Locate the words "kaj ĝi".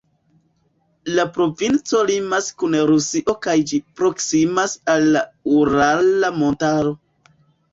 3.45-3.81